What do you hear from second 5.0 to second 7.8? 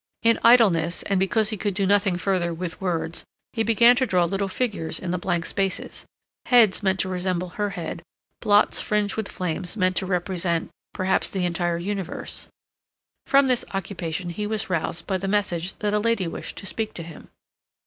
the blank spaces, heads meant to resemble her